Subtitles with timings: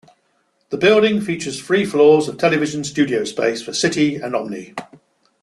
[0.71, 4.73] The building features three floors of television studio space for City and Omni.